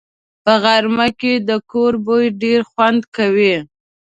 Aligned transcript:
په 0.43 0.53
غرمه 0.63 1.07
کې 1.19 1.33
د 1.49 1.51
کور 1.71 1.93
بوی 2.05 2.25
ډېر 2.41 2.59
خوند 2.71 3.01
کوي 3.15 3.55